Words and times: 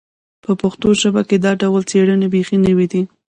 په 0.43 0.51
پښتو 0.61 0.87
ژبه 1.01 1.21
کې 1.29 1.37
دا 1.45 1.51
ډول 1.61 1.81
څېړنې 1.89 2.27
بیخي 2.33 2.57
نوې 2.65 2.87
دي 2.91 3.01